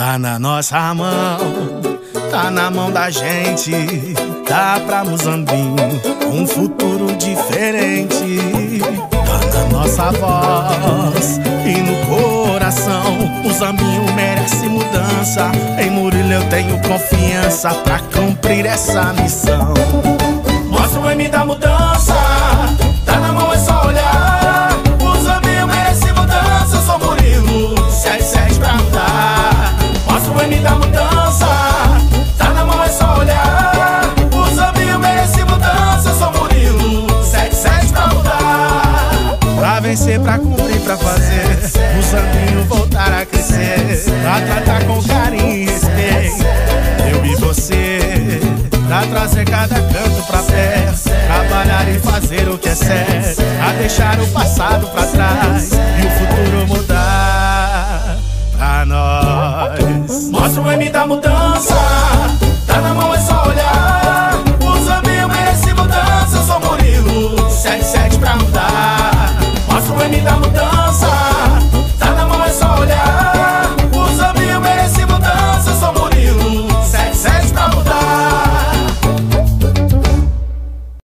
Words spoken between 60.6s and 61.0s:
o M